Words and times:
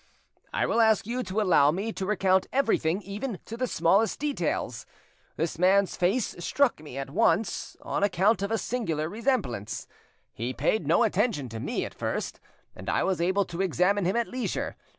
I 0.51 0.65
will 0.65 0.81
ask 0.81 1.05
you 1.05 1.21
to 1.21 1.41
allow 1.41 1.69
me 1.69 1.93
to 1.93 2.07
recount 2.07 2.47
everything; 2.51 3.03
even 3.03 3.37
to 3.45 3.55
the 3.55 3.67
smallest 3.67 4.17
details. 4.19 4.87
This 5.35 5.59
man's 5.59 5.95
face 5.95 6.35
struck 6.39 6.79
me 6.81 6.97
at 6.97 7.11
once, 7.11 7.77
on 7.83 8.01
account 8.01 8.41
of 8.41 8.49
a 8.49 8.57
singular 8.57 9.07
resemblance; 9.07 9.85
he 10.33 10.53
paid 10.55 10.87
no 10.87 11.03
attention 11.03 11.49
to 11.49 11.59
me 11.59 11.85
at 11.85 11.93
first, 11.93 12.39
and 12.75 12.89
I 12.89 13.03
was 13.03 13.21
able 13.21 13.45
to 13.45 13.61
examine 13.61 14.05
him 14.05 14.15
at 14.15 14.27
leisure. 14.27 14.75